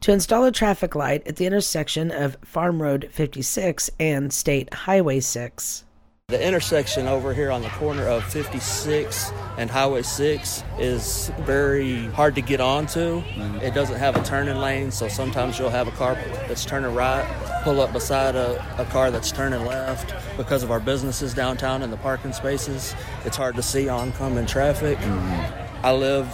to 0.00 0.12
install 0.12 0.44
a 0.44 0.50
traffic 0.50 0.96
light 0.96 1.24
at 1.28 1.36
the 1.36 1.46
intersection 1.46 2.10
of 2.10 2.36
Farm 2.42 2.82
Road 2.82 3.08
56 3.12 3.88
and 4.00 4.32
State 4.32 4.74
Highway 4.74 5.20
6. 5.20 5.84
The 6.30 6.46
intersection 6.46 7.08
over 7.08 7.34
here 7.34 7.50
on 7.50 7.62
the 7.62 7.68
corner 7.70 8.06
of 8.06 8.24
56 8.24 9.32
and 9.58 9.68
Highway 9.68 10.02
6 10.02 10.64
is 10.78 11.30
very 11.40 12.06
hard 12.08 12.36
to 12.36 12.40
get 12.40 12.60
onto. 12.60 13.20
Mm-hmm. 13.20 13.58
It 13.58 13.74
doesn't 13.74 13.98
have 13.98 14.16
a 14.16 14.22
turning 14.22 14.56
lane, 14.56 14.90
so 14.92 15.08
sometimes 15.08 15.58
you'll 15.58 15.70
have 15.70 15.88
a 15.88 15.92
car 15.92 16.14
that's 16.46 16.64
turning 16.64 16.94
right 16.94 17.26
pull 17.62 17.80
up 17.80 17.92
beside 17.92 18.34
a, 18.36 18.64
a 18.78 18.84
car 18.86 19.10
that's 19.10 19.30
turning 19.30 19.64
left 19.66 20.14
because 20.36 20.62
of 20.62 20.70
our 20.70 20.80
businesses 20.80 21.34
downtown 21.34 21.82
and 21.82 21.92
the 21.92 21.96
parking 21.98 22.32
spaces. 22.32 22.94
It's 23.24 23.36
hard 23.36 23.56
to 23.56 23.62
see 23.62 23.88
oncoming 23.88 24.46
traffic. 24.46 24.98
Mm-hmm. 24.98 25.84
I 25.84 25.92
live 25.92 26.26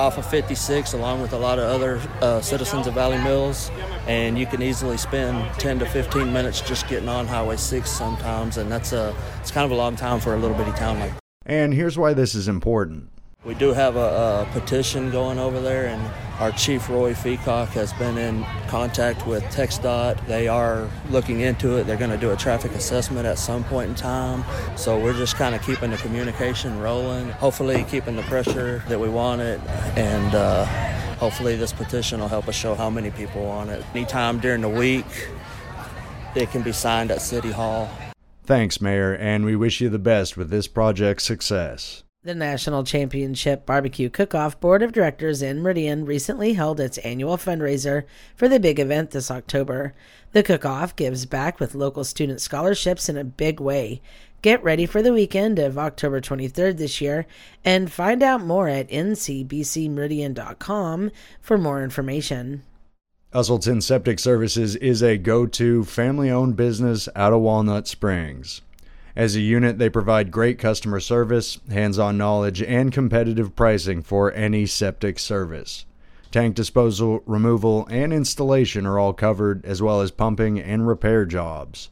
off 0.00 0.16
of 0.16 0.24
56 0.24 0.94
along 0.94 1.20
with 1.20 1.34
a 1.34 1.38
lot 1.38 1.58
of 1.58 1.64
other 1.64 2.00
uh, 2.22 2.40
citizens 2.40 2.86
of 2.86 2.94
Valley 2.94 3.18
Mills 3.18 3.70
and 4.06 4.38
you 4.38 4.46
can 4.46 4.62
easily 4.62 4.96
spend 4.96 5.52
10 5.60 5.78
to 5.80 5.86
15 5.86 6.32
minutes 6.32 6.62
just 6.62 6.88
getting 6.88 7.08
on 7.08 7.26
Highway 7.26 7.56
6 7.56 7.88
sometimes, 7.88 8.56
and 8.56 8.72
that's 8.72 8.92
a 8.92 9.14
it's 9.40 9.50
kind 9.50 9.64
of 9.64 9.70
a 9.70 9.74
long 9.74 9.94
time 9.94 10.20
for 10.20 10.34
a 10.34 10.38
little 10.38 10.56
bitty 10.56 10.72
town 10.72 10.98
like. 10.98 11.12
And 11.44 11.74
here's 11.74 11.98
why 11.98 12.14
this 12.14 12.34
is 12.34 12.48
important. 12.48 13.10
We 13.44 13.54
do 13.54 13.72
have 13.72 13.96
a, 13.96 14.46
a, 14.48 14.52
petition 14.52 15.10
going 15.10 15.38
over 15.38 15.60
there, 15.60 15.86
and 15.86 16.02
our 16.40 16.50
chief 16.52 16.88
Roy 16.88 17.12
Feacock 17.12 17.68
has 17.68 17.92
been 17.92 18.16
in 18.16 18.44
contact 18.66 19.26
with 19.26 19.44
TxDOT. 19.44 20.26
They 20.26 20.48
are 20.48 20.88
looking 21.10 21.40
into 21.40 21.76
it. 21.76 21.84
They're 21.86 21.98
going 21.98 22.10
to 22.10 22.16
do 22.16 22.30
a 22.30 22.36
traffic 22.36 22.72
assessment 22.72 23.26
at 23.26 23.38
some 23.38 23.62
point 23.64 23.90
in 23.90 23.94
time. 23.94 24.42
So 24.76 24.98
we're 24.98 25.12
just 25.12 25.36
kind 25.36 25.54
of 25.54 25.62
keeping 25.62 25.90
the 25.90 25.98
communication 25.98 26.80
rolling, 26.80 27.28
hopefully 27.28 27.84
keeping 27.90 28.16
the 28.16 28.22
pressure 28.22 28.82
that 28.88 28.98
we 28.98 29.10
want 29.10 29.42
it, 29.42 29.60
and 29.96 30.34
uh, 30.34 30.64
hopefully 31.16 31.56
this 31.56 31.74
petition 31.74 32.20
will 32.20 32.28
help 32.28 32.48
us 32.48 32.54
show 32.54 32.74
how 32.74 32.88
many 32.88 33.10
people 33.10 33.44
want 33.44 33.68
it. 33.68 33.84
Anytime 33.94 34.40
during 34.40 34.62
the 34.62 34.68
week, 34.68 35.28
it 36.34 36.50
can 36.50 36.62
be 36.62 36.72
signed 36.72 37.10
at 37.10 37.20
City 37.20 37.50
Hall. 37.50 37.90
Thanks, 38.44 38.80
Mayor, 38.80 39.14
and 39.14 39.44
we 39.44 39.54
wish 39.54 39.80
you 39.80 39.90
the 39.90 39.98
best 39.98 40.38
with 40.38 40.48
this 40.48 40.66
project's 40.66 41.24
success. 41.24 42.02
The 42.22 42.34
National 42.34 42.84
Championship 42.84 43.64
Barbecue 43.64 44.10
Cook-Off 44.10 44.60
Board 44.60 44.82
of 44.82 44.92
Directors 44.92 45.40
in 45.40 45.62
Meridian 45.62 46.04
recently 46.04 46.52
held 46.52 46.78
its 46.78 46.98
annual 46.98 47.38
fundraiser 47.38 48.04
for 48.36 48.46
the 48.46 48.60
big 48.60 48.78
event 48.78 49.12
this 49.12 49.30
October. 49.30 49.94
The 50.32 50.42
cook-off 50.42 50.94
gives 50.96 51.24
back 51.24 51.58
with 51.58 51.74
local 51.74 52.04
student 52.04 52.42
scholarships 52.42 53.08
in 53.08 53.16
a 53.16 53.24
big 53.24 53.58
way. 53.58 54.02
Get 54.42 54.62
ready 54.62 54.84
for 54.84 55.00
the 55.00 55.14
weekend 55.14 55.58
of 55.58 55.78
October 55.78 56.20
23rd 56.20 56.76
this 56.76 57.00
year 57.00 57.24
and 57.64 57.90
find 57.90 58.22
out 58.22 58.42
more 58.42 58.68
at 58.68 58.90
ncbcmeridian.com 58.90 61.10
for 61.40 61.56
more 61.56 61.82
information. 61.82 62.64
Usselton 63.32 63.82
Septic 63.82 64.18
Services 64.18 64.76
is 64.76 65.02
a 65.02 65.16
go 65.16 65.46
to 65.46 65.84
family 65.84 66.30
owned 66.30 66.54
business 66.54 67.08
out 67.16 67.32
of 67.32 67.40
Walnut 67.40 67.88
Springs. 67.88 68.60
As 69.20 69.36
a 69.36 69.40
unit, 69.42 69.76
they 69.76 69.90
provide 69.90 70.30
great 70.30 70.58
customer 70.58 70.98
service, 70.98 71.58
hands 71.70 71.98
on 71.98 72.16
knowledge, 72.16 72.62
and 72.62 72.90
competitive 72.90 73.54
pricing 73.54 74.00
for 74.00 74.32
any 74.32 74.64
septic 74.64 75.18
service. 75.18 75.84
Tank 76.30 76.54
disposal, 76.54 77.22
removal, 77.26 77.86
and 77.90 78.14
installation 78.14 78.86
are 78.86 78.98
all 78.98 79.12
covered, 79.12 79.62
as 79.66 79.82
well 79.82 80.00
as 80.00 80.10
pumping 80.10 80.58
and 80.58 80.88
repair 80.88 81.26
jobs. 81.26 81.90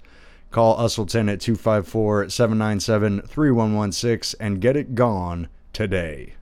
Call 0.51 0.79
Usselton 0.79 1.31
at 1.31 1.43
254 1.43 2.31
797 2.31 3.21
3116 3.21 4.41
and 4.41 4.63
get 4.63 4.75
it 4.75 4.95
gone 4.95 5.49
today. 5.75 6.33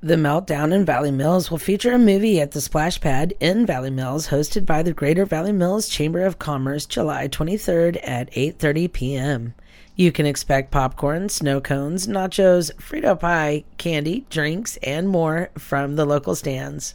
The 0.00 0.14
Meltdown 0.14 0.72
in 0.72 0.84
Valley 0.84 1.10
Mills 1.10 1.50
will 1.50 1.58
feature 1.58 1.92
a 1.92 1.98
movie 1.98 2.40
at 2.40 2.52
the 2.52 2.60
Splash 2.60 3.00
Pad 3.00 3.34
in 3.40 3.66
Valley 3.66 3.90
Mills 3.90 4.28
hosted 4.28 4.64
by 4.64 4.80
the 4.80 4.92
Greater 4.92 5.26
Valley 5.26 5.50
Mills 5.50 5.88
Chamber 5.88 6.24
of 6.24 6.38
Commerce 6.38 6.86
July 6.86 7.26
23rd 7.26 7.98
at 8.04 8.30
8:30 8.30 8.92
p.m. 8.92 9.54
You 9.96 10.12
can 10.12 10.24
expect 10.24 10.70
popcorn, 10.70 11.28
snow 11.28 11.60
cones, 11.60 12.06
nachos, 12.06 12.72
Frito 12.76 13.18
pie, 13.18 13.64
candy, 13.76 14.24
drinks, 14.30 14.76
and 14.84 15.08
more 15.08 15.50
from 15.58 15.96
the 15.96 16.04
local 16.04 16.36
stands. 16.36 16.94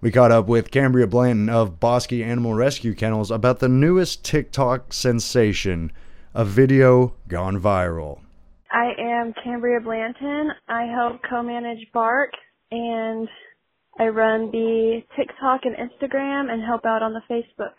We 0.00 0.12
caught 0.12 0.30
up 0.30 0.46
with 0.46 0.70
Cambria 0.70 1.08
Blanton 1.08 1.48
of 1.48 1.80
Bosque 1.80 2.12
Animal 2.12 2.54
Rescue 2.54 2.94
Kennels 2.94 3.32
about 3.32 3.58
the 3.58 3.68
newest 3.68 4.24
TikTok 4.24 4.92
sensation, 4.92 5.90
a 6.32 6.44
video 6.44 7.16
gone 7.26 7.60
viral. 7.60 8.20
I 8.70 8.92
am 8.98 9.34
Cambria 9.42 9.80
Blanton. 9.80 10.50
I 10.68 10.84
help 10.84 11.20
co-manage 11.28 11.86
Bark 11.92 12.30
and 12.70 13.28
I 13.98 14.06
run 14.08 14.50
the 14.52 15.02
TikTok 15.16 15.62
and 15.64 15.76
Instagram 15.76 16.50
and 16.50 16.62
help 16.62 16.86
out 16.86 17.02
on 17.02 17.12
the 17.12 17.22
Facebook. 17.28 17.74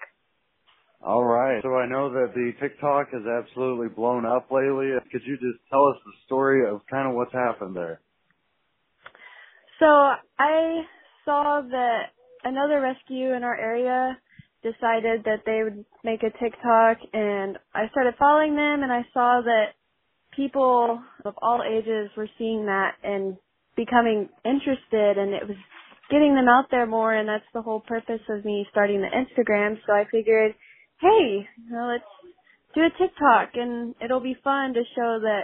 All 1.02 1.24
right. 1.24 1.62
So 1.64 1.76
I 1.76 1.88
know 1.88 2.12
that 2.12 2.34
the 2.36 2.52
TikTok 2.60 3.08
has 3.12 3.24
absolutely 3.26 3.88
blown 3.88 4.26
up 4.26 4.52
lately. 4.52 4.92
Could 5.12 5.22
you 5.26 5.36
just 5.36 5.64
tell 5.70 5.88
us 5.88 5.98
the 6.06 6.12
story 6.26 6.70
of 6.70 6.82
kind 6.90 7.08
of 7.08 7.16
what's 7.16 7.34
happened 7.34 7.76
there? 7.76 8.02
So 9.80 9.86
I 9.88 10.82
saw 11.26 11.62
that 11.72 12.02
another 12.44 12.82
rescue 12.82 13.34
in 13.34 13.44
our 13.44 13.58
area 13.58 14.18
decided 14.62 15.24
that 15.24 15.42
they 15.46 15.62
would 15.64 15.86
make 16.04 16.22
a 16.22 16.30
TikTok 16.38 16.98
and 17.14 17.58
I 17.74 17.90
started 17.90 18.14
following 18.20 18.56
them 18.56 18.84
and 18.84 18.92
I 18.92 19.02
saw 19.12 19.42
that 19.44 19.74
people 20.36 21.02
of 21.26 21.34
all 21.42 21.62
ages 21.64 22.10
were 22.16 22.30
seeing 22.38 22.66
that 22.66 22.92
and 23.04 23.38
becoming 23.76 24.30
interested 24.46 25.18
and 25.18 25.34
it 25.34 25.48
was 25.48 25.58
getting 26.10 26.36
them 26.36 26.48
out 26.48 26.66
there 26.72 26.86
more 26.86 27.14
and 27.14 27.28
that's 27.28 27.46
the 27.54 27.62
whole 27.62 27.80
purpose 27.80 28.22
of 28.30 28.44
me 28.44 28.68
starting 28.70 29.02
the 29.02 29.08
Instagram. 29.08 29.78
So 29.86 29.94
I 29.94 30.06
figured, 30.12 30.54
hey, 31.00 31.48
let's 31.72 32.04
do 32.76 32.82
a 32.82 32.90
TikTok 32.90 33.52
and 33.56 33.96
it'll 34.04 34.20
be 34.20 34.38
fun 34.44 34.74
to 34.74 34.84
show 34.96 35.20
that 35.22 35.44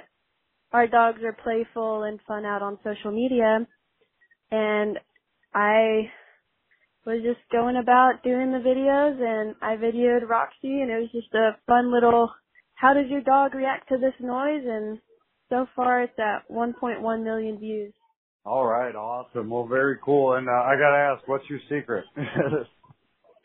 our 0.74 0.88
dogs 0.88 1.22
are 1.24 1.38
playful 1.44 2.04
and 2.04 2.20
fun 2.28 2.46
out 2.46 2.62
on 2.62 2.78
social 2.84 3.12
media. 3.12 3.66
And 4.52 5.00
I 5.54 6.12
was 7.06 7.22
just 7.24 7.40
going 7.52 7.78
about 7.78 8.24
doing 8.24 8.52
the 8.52 8.58
videos 8.58 9.20
and 9.22 9.56
I 9.62 9.78
videoed 9.78 10.28
Roxy 10.28 10.82
and 10.82 10.92
it 10.92 11.00
was 11.00 11.12
just 11.14 11.34
a 11.34 11.58
fun 11.66 11.94
little 11.94 12.30
how 12.78 12.94
does 12.94 13.10
your 13.10 13.22
dog 13.22 13.56
react 13.56 13.90
to 13.90 13.98
this 13.98 14.14
noise? 14.20 14.64
And 14.66 15.00
so 15.50 15.68
far 15.76 16.04
it's 16.04 16.18
at 16.20 16.50
1.1 16.50 17.24
million 17.24 17.60
views. 17.60 17.94
All 18.46 18.66
right, 18.66 18.96
awesome. 18.96 19.50
Well, 19.50 19.68
very 19.68 19.98
cool. 20.06 20.36
And 20.36 20.48
uh, 20.48 20.52
I 20.52 20.76
gotta 20.80 21.16
ask, 21.18 21.28
what's 21.28 21.50
your 21.50 21.60
secret? 21.70 22.06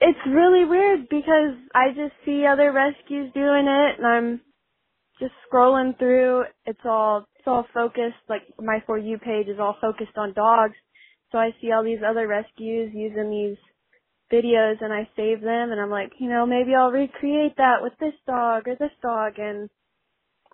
it's 0.01 0.19
really 0.29 0.65
weird 0.65 1.09
because 1.09 1.57
I 1.75 1.89
just 1.89 2.13
see 2.25 2.45
other 2.47 2.73
rescues 2.73 3.33
doing 3.33 3.67
it, 3.67 3.99
and 3.99 4.07
I'm 4.07 4.41
just 5.19 5.33
scrolling 5.51 5.99
through. 5.99 6.45
It's 6.67 6.85
all 6.85 7.27
it's 7.37 7.49
all 7.49 7.67
focused. 7.75 8.23
Like 8.29 8.43
my 8.61 8.83
for 8.87 8.99
you 8.99 9.19
page 9.19 9.49
is 9.49 9.59
all 9.59 9.77
focused 9.81 10.17
on 10.17 10.35
dogs, 10.35 10.77
so 11.33 11.39
I 11.39 11.51
see 11.61 11.73
all 11.73 11.83
these 11.83 12.03
other 12.07 12.29
rescues 12.29 12.93
using 12.95 13.31
these 13.31 13.57
videos, 14.33 14.81
and 14.81 14.93
I 14.93 15.09
save 15.17 15.41
them, 15.41 15.71
and 15.71 15.81
I'm 15.81 15.91
like, 15.91 16.13
you 16.19 16.29
know, 16.29 16.47
maybe 16.47 16.75
I'll 16.75 16.91
recreate 16.91 17.57
that 17.59 17.83
with 17.83 17.93
this 18.01 18.15
dog 18.27 18.67
or 18.67 18.77
this 18.77 18.91
dog, 19.03 19.35
and 19.39 19.69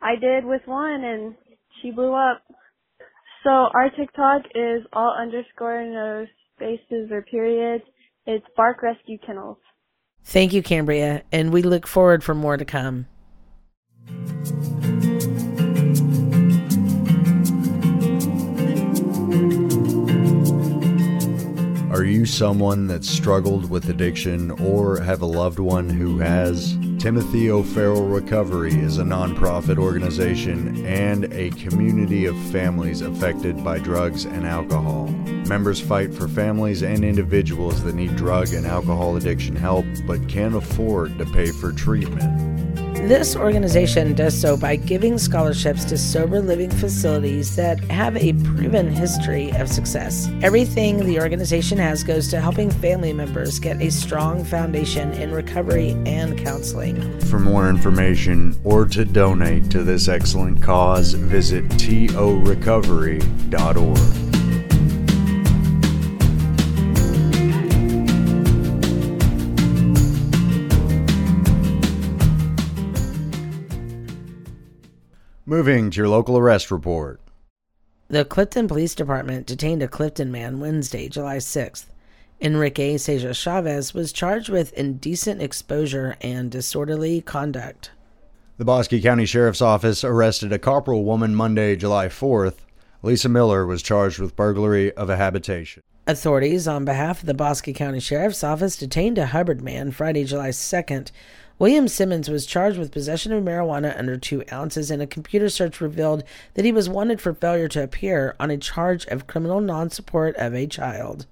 I 0.02 0.16
did 0.16 0.44
with 0.44 0.62
one, 0.66 1.04
and 1.04 1.34
she 1.80 1.90
blew 1.90 2.12
up. 2.12 2.42
So 3.44 3.50
our 3.50 3.88
TikTok 3.96 4.42
is 4.54 4.82
all 4.92 5.16
underscore 5.18 5.84
no 5.84 6.26
spaces 6.56 7.10
or 7.12 7.22
periods. 7.22 7.84
It's 8.26 8.44
Bark 8.56 8.82
Rescue 8.82 9.18
Kennels. 9.24 9.58
Thank 10.24 10.52
you, 10.52 10.62
Cambria, 10.62 11.22
and 11.32 11.52
we 11.52 11.62
look 11.62 11.86
forward 11.86 12.22
for 12.22 12.34
more 12.34 12.56
to 12.56 12.64
come. 12.64 13.06
Are 21.98 22.04
you 22.04 22.26
someone 22.26 22.86
that 22.86 23.04
struggled 23.04 23.68
with 23.68 23.88
addiction 23.88 24.52
or 24.52 25.00
have 25.00 25.20
a 25.20 25.26
loved 25.26 25.58
one 25.58 25.90
who 25.90 26.20
has? 26.20 26.78
Timothy 27.00 27.50
O'Farrell 27.50 28.06
Recovery 28.06 28.72
is 28.72 28.98
a 28.98 29.02
nonprofit 29.02 29.78
organization 29.78 30.86
and 30.86 31.24
a 31.32 31.50
community 31.50 32.26
of 32.26 32.38
families 32.52 33.00
affected 33.00 33.64
by 33.64 33.80
drugs 33.80 34.26
and 34.26 34.46
alcohol. 34.46 35.08
Members 35.48 35.80
fight 35.80 36.14
for 36.14 36.28
families 36.28 36.84
and 36.84 37.04
individuals 37.04 37.82
that 37.82 37.96
need 37.96 38.14
drug 38.14 38.52
and 38.52 38.64
alcohol 38.64 39.16
addiction 39.16 39.56
help 39.56 39.84
but 40.06 40.28
can't 40.28 40.54
afford 40.54 41.18
to 41.18 41.26
pay 41.26 41.50
for 41.50 41.72
treatment. 41.72 42.47
This 43.06 43.36
organization 43.36 44.14
does 44.14 44.38
so 44.38 44.56
by 44.56 44.76
giving 44.76 45.18
scholarships 45.18 45.84
to 45.86 45.96
sober 45.96 46.40
living 46.40 46.70
facilities 46.70 47.56
that 47.56 47.80
have 47.84 48.16
a 48.16 48.32
proven 48.32 48.90
history 48.90 49.50
of 49.52 49.68
success. 49.68 50.28
Everything 50.42 51.06
the 51.06 51.20
organization 51.20 51.78
has 51.78 52.02
goes 52.02 52.28
to 52.28 52.40
helping 52.40 52.70
family 52.70 53.12
members 53.12 53.58
get 53.58 53.80
a 53.80 53.90
strong 53.90 54.44
foundation 54.44 55.12
in 55.12 55.32
recovery 55.32 55.90
and 56.06 56.38
counseling. 56.38 57.18
For 57.20 57.38
more 57.38 57.70
information 57.70 58.58
or 58.64 58.84
to 58.86 59.04
donate 59.04 59.70
to 59.70 59.82
this 59.82 60.08
excellent 60.08 60.62
cause, 60.62 61.14
visit 61.14 61.68
torecovery.org. 61.68 64.27
Moving 75.48 75.90
to 75.90 75.96
your 75.96 76.08
local 76.08 76.36
arrest 76.36 76.70
report. 76.70 77.22
The 78.08 78.26
Clifton 78.26 78.68
Police 78.68 78.94
Department 78.94 79.46
detained 79.46 79.82
a 79.82 79.88
Clifton 79.88 80.30
man 80.30 80.60
Wednesday, 80.60 81.08
July 81.08 81.38
6th. 81.38 81.86
Enrique 82.38 82.98
Seja 82.98 83.32
Chavez 83.32 83.94
was 83.94 84.12
charged 84.12 84.50
with 84.50 84.74
indecent 84.74 85.40
exposure 85.40 86.18
and 86.20 86.50
disorderly 86.50 87.22
conduct. 87.22 87.92
The 88.58 88.66
Bosque 88.66 89.00
County 89.00 89.24
Sheriff's 89.24 89.62
Office 89.62 90.04
arrested 90.04 90.52
a 90.52 90.58
corporal 90.58 91.02
woman 91.02 91.34
Monday, 91.34 91.76
July 91.76 92.08
4th. 92.08 92.56
Lisa 93.02 93.30
Miller 93.30 93.64
was 93.64 93.80
charged 93.80 94.18
with 94.18 94.36
burglary 94.36 94.92
of 94.96 95.08
a 95.08 95.16
habitation. 95.16 95.82
Authorities, 96.06 96.68
on 96.68 96.84
behalf 96.84 97.20
of 97.20 97.26
the 97.26 97.32
Bosque 97.32 97.72
County 97.74 98.00
Sheriff's 98.00 98.44
Office, 98.44 98.76
detained 98.76 99.16
a 99.16 99.28
Hubbard 99.28 99.62
man 99.62 99.92
Friday, 99.92 100.24
July 100.24 100.50
2nd 100.50 101.10
William 101.58 101.88
Simmons 101.88 102.30
was 102.30 102.46
charged 102.46 102.78
with 102.78 102.92
possession 102.92 103.32
of 103.32 103.42
marijuana 103.42 103.98
under 103.98 104.16
two 104.16 104.44
ounces, 104.52 104.92
and 104.92 105.02
a 105.02 105.06
computer 105.06 105.48
search 105.48 105.80
revealed 105.80 106.22
that 106.54 106.64
he 106.64 106.70
was 106.70 106.88
wanted 106.88 107.20
for 107.20 107.34
failure 107.34 107.66
to 107.68 107.82
appear 107.82 108.36
on 108.38 108.50
a 108.50 108.56
charge 108.56 109.04
of 109.06 109.26
criminal 109.26 109.60
non 109.60 109.90
support 109.90 110.36
of 110.36 110.54
a 110.54 110.68
child. 110.68 111.26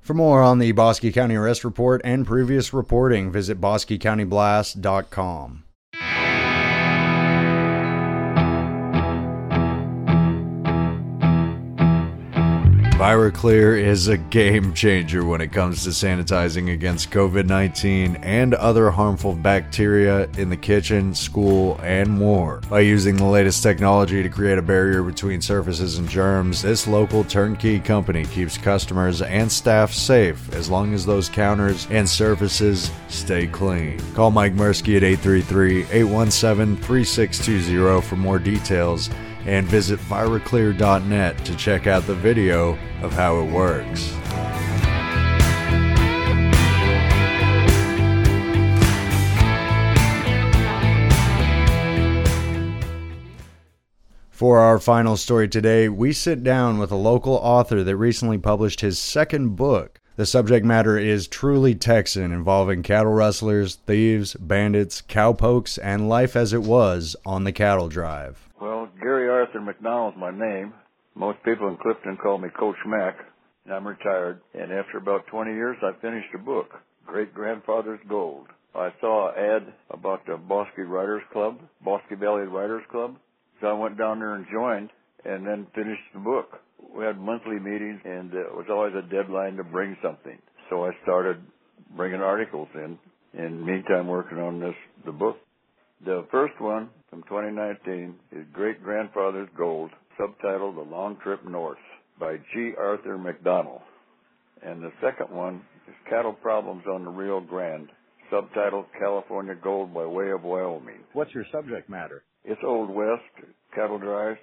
For 0.00 0.14
more 0.14 0.42
on 0.42 0.58
the 0.58 0.72
Bosque 0.72 1.12
County 1.12 1.36
Arrest 1.36 1.62
Report 1.62 2.00
and 2.04 2.26
previous 2.26 2.72
reporting, 2.72 3.30
visit 3.30 3.60
bosquecountyblast.com. 3.60 5.62
ViraClear 13.02 13.82
is 13.82 14.06
a 14.06 14.16
game 14.16 14.72
changer 14.74 15.24
when 15.24 15.40
it 15.40 15.50
comes 15.50 15.82
to 15.82 15.88
sanitizing 15.88 16.72
against 16.72 17.10
COVID 17.10 17.46
19 17.46 18.14
and 18.22 18.54
other 18.54 18.92
harmful 18.92 19.34
bacteria 19.34 20.28
in 20.38 20.50
the 20.50 20.56
kitchen, 20.56 21.12
school, 21.12 21.80
and 21.82 22.08
more. 22.08 22.60
By 22.70 22.78
using 22.78 23.16
the 23.16 23.24
latest 23.24 23.60
technology 23.60 24.22
to 24.22 24.28
create 24.28 24.56
a 24.56 24.62
barrier 24.62 25.02
between 25.02 25.40
surfaces 25.40 25.98
and 25.98 26.08
germs, 26.08 26.62
this 26.62 26.86
local 26.86 27.24
turnkey 27.24 27.80
company 27.80 28.24
keeps 28.24 28.56
customers 28.56 29.20
and 29.20 29.50
staff 29.50 29.92
safe 29.92 30.54
as 30.54 30.70
long 30.70 30.94
as 30.94 31.04
those 31.04 31.28
counters 31.28 31.88
and 31.90 32.08
surfaces 32.08 32.92
stay 33.08 33.48
clean. 33.48 33.98
Call 34.14 34.30
Mike 34.30 34.54
Mursky 34.54 34.96
at 34.96 35.02
833 35.02 35.86
817 35.90 36.76
3620 36.76 38.00
for 38.02 38.14
more 38.14 38.38
details 38.38 39.10
and 39.46 39.66
visit 39.66 39.98
viraclear.net 40.00 41.44
to 41.44 41.56
check 41.56 41.86
out 41.86 42.06
the 42.06 42.14
video 42.14 42.78
of 43.02 43.12
how 43.12 43.40
it 43.40 43.50
works. 43.50 44.14
For 54.42 54.58
our 54.58 54.80
final 54.80 55.16
story 55.16 55.46
today, 55.46 55.88
we 55.88 56.12
sit 56.12 56.42
down 56.42 56.78
with 56.78 56.90
a 56.90 56.96
local 56.96 57.34
author 57.34 57.84
that 57.84 57.96
recently 57.96 58.38
published 58.38 58.80
his 58.80 58.98
second 58.98 59.54
book. 59.54 60.00
The 60.16 60.26
subject 60.26 60.66
matter 60.66 60.98
is 60.98 61.28
truly 61.28 61.76
Texan, 61.76 62.32
involving 62.32 62.82
cattle 62.82 63.12
rustlers, 63.12 63.76
thieves, 63.86 64.34
bandits, 64.34 65.00
cowpokes, 65.00 65.78
and 65.78 66.08
life 66.08 66.34
as 66.34 66.52
it 66.52 66.62
was 66.62 67.14
on 67.24 67.44
the 67.44 67.52
cattle 67.52 67.88
drive. 67.88 68.41
McDonald's 69.64 70.16
my 70.18 70.30
name. 70.30 70.72
Most 71.14 71.38
people 71.44 71.68
in 71.68 71.76
Clifton 71.76 72.16
call 72.22 72.38
me 72.38 72.48
Coach 72.58 72.76
Mac. 72.86 73.16
I'm 73.70 73.86
retired, 73.86 74.40
and 74.54 74.72
after 74.72 74.98
about 74.98 75.26
20 75.28 75.52
years, 75.52 75.76
I 75.82 75.92
finished 76.00 76.28
a 76.34 76.38
book, 76.38 76.70
Great 77.06 77.32
Grandfather's 77.32 78.00
Gold. 78.08 78.48
I 78.74 78.90
saw 79.00 79.30
an 79.30 79.34
ad 79.38 79.74
about 79.90 80.26
the 80.26 80.36
Bosque 80.36 80.78
Writers 80.78 81.22
Club, 81.32 81.58
Bosque 81.84 82.18
Valley 82.18 82.44
Writers 82.44 82.82
Club, 82.90 83.16
so 83.60 83.68
I 83.68 83.72
went 83.72 83.98
down 83.98 84.18
there 84.18 84.34
and 84.34 84.46
joined, 84.52 84.90
and 85.24 85.46
then 85.46 85.66
finished 85.74 86.02
the 86.12 86.20
book. 86.20 86.58
We 86.96 87.04
had 87.04 87.18
monthly 87.18 87.58
meetings, 87.58 88.00
and 88.04 88.32
it 88.34 88.52
was 88.52 88.66
always 88.70 88.94
a 88.94 89.02
deadline 89.02 89.56
to 89.56 89.64
bring 89.64 89.96
something. 90.02 90.38
So 90.70 90.84
I 90.86 90.90
started 91.02 91.36
bringing 91.96 92.20
articles 92.20 92.68
in, 92.74 92.98
and 93.38 93.64
meantime 93.64 94.08
working 94.08 94.38
on 94.38 94.60
this 94.60 94.74
the 95.04 95.12
book. 95.12 95.36
The 96.04 96.26
first 96.30 96.60
one 96.60 96.90
from 97.12 97.22
2019 97.24 98.14
is 98.32 98.46
Great 98.54 98.82
Grandfather's 98.82 99.50
Gold, 99.54 99.90
subtitled 100.18 100.76
The 100.76 100.90
Long 100.90 101.18
Trip 101.22 101.46
North 101.46 101.76
by 102.18 102.38
G. 102.54 102.72
Arthur 102.78 103.18
McDonald. 103.18 103.82
And 104.64 104.82
the 104.82 104.92
second 105.02 105.28
one 105.30 105.56
is 105.86 105.94
Cattle 106.08 106.32
Problems 106.32 106.84
on 106.90 107.04
the 107.04 107.10
Rio 107.10 107.38
Grande, 107.40 107.90
subtitled 108.32 108.86
California 108.98 109.54
Gold 109.54 109.92
by 109.92 110.06
Way 110.06 110.30
of 110.30 110.42
Wyoming. 110.42 111.00
What's 111.12 111.34
your 111.34 111.44
subject 111.52 111.90
matter? 111.90 112.22
It's 112.46 112.62
Old 112.64 112.88
West, 112.88 113.20
cattle 113.74 113.98
drives, 113.98 114.40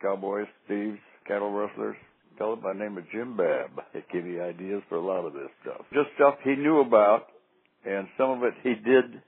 cowboys, 0.00 0.48
thieves, 0.66 0.98
cattle 1.28 1.52
rustlers. 1.52 1.96
Fellow 2.36 2.56
by 2.56 2.72
the 2.72 2.80
name 2.80 2.98
of 2.98 3.04
Jim 3.12 3.36
Babb. 3.36 3.80
It 3.94 4.06
gave 4.12 4.24
me 4.24 4.40
ideas 4.40 4.82
for 4.88 4.96
a 4.96 5.06
lot 5.06 5.24
of 5.24 5.34
this 5.34 5.50
stuff. 5.62 5.82
Just 5.92 6.08
stuff 6.16 6.34
he 6.42 6.56
knew 6.56 6.80
about, 6.80 7.26
and 7.84 8.08
some 8.18 8.30
of 8.30 8.42
it 8.42 8.54
he 8.64 8.74
did 8.74 9.22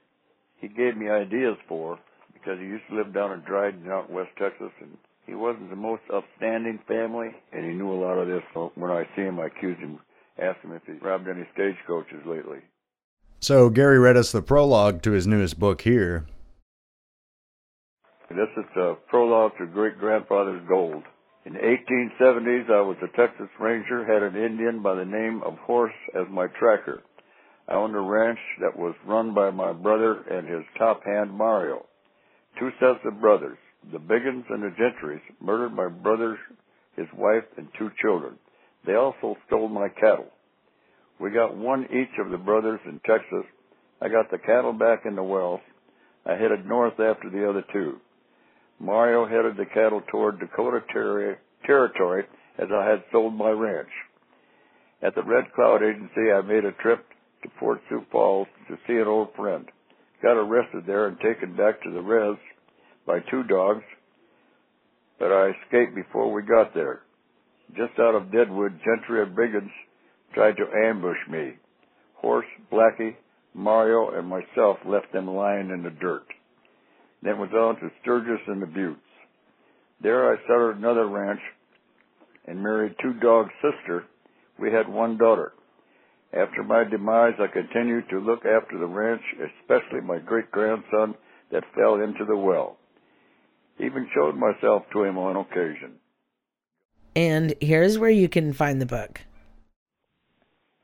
he 0.60 0.68
gave 0.68 0.96
me 0.96 1.10
ideas 1.10 1.56
for 1.68 1.98
because 2.44 2.60
he 2.60 2.66
used 2.66 2.84
to 2.90 2.96
live 2.96 3.14
down 3.14 3.32
in 3.32 3.40
Dryden 3.40 3.90
out 3.90 4.08
in 4.08 4.14
West 4.14 4.30
Texas 4.38 4.70
and 4.80 4.96
he 5.26 5.34
wasn't 5.34 5.70
the 5.70 5.76
most 5.76 6.02
upstanding 6.12 6.78
family 6.86 7.28
and 7.52 7.64
he 7.64 7.72
knew 7.72 7.90
a 7.90 8.00
lot 8.00 8.18
of 8.18 8.28
this. 8.28 8.42
So 8.52 8.72
when 8.74 8.90
I 8.90 9.04
see 9.16 9.22
him, 9.22 9.40
I 9.40 9.46
accuse 9.46 9.78
him, 9.78 9.98
ask 10.38 10.60
him 10.60 10.72
if 10.72 10.82
he's 10.86 11.00
robbed 11.00 11.28
any 11.28 11.46
stagecoaches 11.54 12.26
lately. 12.26 12.58
So 13.40 13.70
Gary 13.70 13.98
read 13.98 14.16
us 14.16 14.32
the 14.32 14.42
prologue 14.42 15.02
to 15.02 15.12
his 15.12 15.26
newest 15.26 15.58
book 15.58 15.82
here. 15.82 16.26
This 18.30 18.48
is 18.56 18.64
the 18.74 18.96
prologue 19.08 19.52
to 19.58 19.66
Great 19.66 19.98
Grandfather's 19.98 20.62
Gold. 20.68 21.04
In 21.46 21.52
the 21.52 21.58
1870s, 21.60 22.70
I 22.70 22.80
was 22.80 22.96
a 23.02 23.16
Texas 23.16 23.48
Ranger, 23.60 24.04
had 24.04 24.22
an 24.22 24.34
Indian 24.34 24.82
by 24.82 24.94
the 24.94 25.04
name 25.04 25.42
of 25.44 25.54
Horse 25.58 25.92
as 26.14 26.26
my 26.30 26.46
tracker. 26.58 27.02
I 27.68 27.74
owned 27.74 27.94
a 27.94 28.00
ranch 28.00 28.38
that 28.60 28.76
was 28.76 28.94
run 29.06 29.34
by 29.34 29.50
my 29.50 29.72
brother 29.72 30.22
and 30.30 30.48
his 30.48 30.64
top 30.78 31.04
hand 31.04 31.32
Mario. 31.32 31.86
Two 32.58 32.70
sets 32.80 33.04
of 33.04 33.20
brothers. 33.20 33.58
The 33.92 33.98
Biggins 33.98 34.44
and 34.48 34.62
the 34.62 34.74
Gentrys 34.78 35.20
murdered 35.40 35.74
my 35.74 35.88
brother, 35.88 36.38
his 36.96 37.06
wife, 37.16 37.44
and 37.56 37.68
two 37.78 37.90
children. 38.00 38.38
They 38.86 38.94
also 38.94 39.36
stole 39.46 39.68
my 39.68 39.88
cattle. 39.88 40.30
We 41.20 41.30
got 41.30 41.56
one 41.56 41.84
each 41.90 42.18
of 42.18 42.30
the 42.30 42.38
brothers 42.38 42.80
in 42.86 43.00
Texas. 43.06 43.44
I 44.00 44.08
got 44.08 44.30
the 44.30 44.38
cattle 44.38 44.72
back 44.72 45.04
in 45.04 45.16
the 45.16 45.22
wells. 45.22 45.60
I 46.26 46.32
headed 46.32 46.66
north 46.66 46.98
after 47.00 47.30
the 47.30 47.48
other 47.48 47.64
two. 47.72 48.00
Mario 48.80 49.26
headed 49.26 49.56
the 49.56 49.66
cattle 49.66 50.02
toward 50.10 50.40
Dakota 50.40 50.80
ter- 50.92 51.38
territory 51.64 52.24
as 52.58 52.68
I 52.72 52.88
had 52.88 53.04
sold 53.12 53.34
my 53.34 53.50
ranch. 53.50 53.88
At 55.02 55.14
the 55.14 55.22
Red 55.22 55.52
Cloud 55.54 55.82
Agency, 55.82 56.32
I 56.32 56.40
made 56.40 56.64
a 56.64 56.72
trip 56.72 57.04
to 57.42 57.50
Fort 57.60 57.80
Sioux 57.88 58.04
Falls 58.10 58.48
to 58.68 58.78
see 58.86 58.94
an 58.94 59.06
old 59.06 59.34
friend. 59.34 59.68
Got 60.24 60.38
arrested 60.38 60.84
there 60.86 61.06
and 61.08 61.18
taken 61.20 61.54
back 61.54 61.82
to 61.82 61.90
the 61.90 62.00
res 62.00 62.38
by 63.06 63.18
two 63.30 63.42
dogs, 63.42 63.84
but 65.18 65.30
I 65.30 65.50
escaped 65.50 65.94
before 65.94 66.32
we 66.32 66.40
got 66.40 66.72
there. 66.72 67.02
Just 67.76 67.98
out 68.00 68.14
of 68.14 68.32
Deadwood, 68.32 68.80
Gentry 68.82 69.22
and 69.22 69.36
Biggins 69.36 69.70
tried 70.32 70.56
to 70.56 70.88
ambush 70.88 71.18
me. 71.30 71.52
Horse, 72.14 72.46
Blackie, 72.72 73.16
Mario, 73.52 74.18
and 74.18 74.26
myself 74.26 74.78
left 74.86 75.12
them 75.12 75.28
lying 75.28 75.68
in 75.68 75.82
the 75.82 75.90
dirt. 75.90 76.24
Then 77.22 77.38
was 77.38 77.52
on 77.52 77.76
to 77.76 77.94
Sturgis 78.00 78.40
and 78.46 78.62
the 78.62 78.66
Buttes. 78.66 78.96
There 80.00 80.32
I 80.32 80.42
started 80.44 80.78
another 80.78 81.06
ranch 81.06 81.40
and 82.46 82.62
married 82.62 82.94
two 83.02 83.12
dogs' 83.20 83.52
sister. 83.60 84.04
We 84.58 84.72
had 84.72 84.88
one 84.88 85.18
daughter. 85.18 85.52
After 86.36 86.64
my 86.64 86.82
demise, 86.82 87.34
I 87.38 87.46
continued 87.46 88.08
to 88.10 88.18
look 88.18 88.44
after 88.44 88.76
the 88.78 88.86
ranch, 88.86 89.22
especially 89.38 90.00
my 90.00 90.18
great 90.18 90.50
grandson 90.50 91.14
that 91.52 91.62
fell 91.76 92.00
into 92.00 92.24
the 92.24 92.36
well. 92.36 92.76
Even 93.78 94.08
showed 94.14 94.34
myself 94.34 94.82
to 94.92 95.04
him 95.04 95.16
on 95.16 95.36
occasion. 95.36 95.92
And 97.14 97.54
here's 97.60 97.98
where 97.98 98.10
you 98.10 98.28
can 98.28 98.52
find 98.52 98.80
the 98.80 98.86
book. 98.86 99.20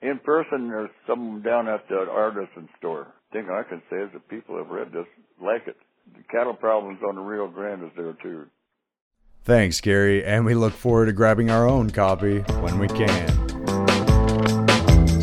In 0.03 0.21
person, 0.21 0.69
there's 0.69 0.91
some 1.07 1.43
down 1.43 1.69
at 1.69 1.89
the 1.89 2.07
artisan 2.09 2.69
store. 2.79 3.09
Thing 3.33 3.49
I 3.51 3.63
can 3.69 3.83
say 3.91 3.97
is 3.97 4.11
that 4.13 4.29
people 4.29 4.57
have 4.57 4.69
read 4.69 4.93
this 4.93 5.07
like 5.43 5.67
it. 5.67 5.77
The 6.17 6.23
cattle 6.31 6.55
problems 6.55 7.01
on 7.07 7.17
the 7.17 7.21
Rio 7.21 7.49
Grande 7.49 7.85
is 7.85 7.91
there 7.97 8.17
too. 8.23 8.47
Thanks, 9.45 9.81
Gary, 9.81 10.25
and 10.25 10.45
we 10.45 10.55
look 10.55 10.73
forward 10.73 11.07
to 11.07 11.13
grabbing 11.13 11.51
our 11.51 11.69
own 11.69 11.91
copy 11.91 12.41
when 12.61 12.79
we 12.79 12.89
can. 12.89 13.50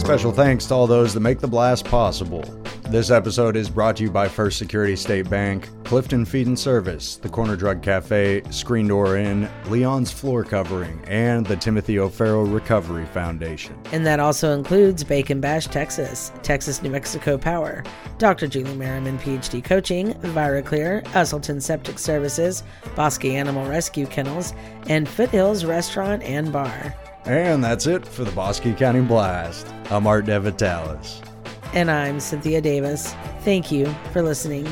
Special 0.08 0.32
thanks 0.32 0.66
to 0.68 0.74
all 0.74 0.88
those 0.88 1.14
that 1.14 1.20
make 1.20 1.40
the 1.40 1.50
blast 1.50 1.84
possible. 1.84 2.42
This 2.84 3.12
episode 3.12 3.58
is 3.58 3.70
brought 3.70 3.98
to 3.98 4.04
you 4.04 4.10
by 4.10 4.30
First 4.30 4.58
Security 4.58 4.96
State 4.96 5.30
Bank, 5.30 5.68
Clifton 5.84 6.24
Feed 6.24 6.48
and 6.48 6.58
Service, 6.58 7.18
the 7.18 7.28
Corner 7.28 7.58
Drug 7.58 7.84
Cafe, 7.84 8.42
Screen 8.50 8.88
Door 8.88 9.18
Inn, 9.18 9.50
Leon's 9.66 10.10
Floor 10.10 10.46
Covering, 10.46 11.04
and 11.08 11.46
the 11.46 11.58
Timothy 11.58 12.00
O'Farrell 12.00 12.46
Recovery 12.46 13.06
Foundation. 13.08 13.78
And 13.92 14.06
that 14.06 14.22
also 14.22 14.54
includes 14.54 15.04
Bacon 15.04 15.42
Bash, 15.42 15.68
Texas, 15.68 16.32
Texas 16.42 16.82
New 16.82 16.90
Mexico 16.90 17.38
Power, 17.38 17.84
Dr. 18.18 18.48
Julie 18.48 18.76
Merriman 18.76 19.20
PhD 19.20 19.62
Coaching, 19.62 20.14
ViraClear, 20.14 21.04
Usselton 21.08 21.62
Septic 21.62 22.00
Services, 22.00 22.64
Bosque 22.96 23.26
Animal 23.26 23.66
Rescue 23.66 24.06
Kennels, 24.06 24.54
and 24.88 25.06
Foothills 25.10 25.66
Restaurant 25.66 26.24
and 26.24 26.54
Bar. 26.54 26.96
And 27.28 27.62
that's 27.62 27.88
it 27.88 28.08
for 28.08 28.24
the 28.24 28.32
Bosque 28.32 28.64
County 28.78 29.02
Blast. 29.02 29.68
I'm 29.90 30.08
Art 30.08 30.26
DeVitalis. 30.26 31.22
And 31.74 31.92
I'm 31.92 32.22
Cynthia 32.22 32.62
Davis. 32.62 33.14
Thank 33.42 33.70
you 33.70 33.94
for 34.14 34.22
listening. 34.22 34.66